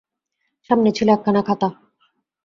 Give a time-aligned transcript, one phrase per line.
[0.69, 1.69] সামনে ছিল একখানা খাতা।